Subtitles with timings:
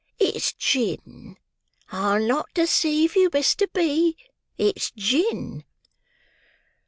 [0.17, 1.37] "It's gin.
[1.91, 3.71] I'll not deceive you, Mr.
[3.71, 4.17] B.
[4.57, 5.63] It's gin."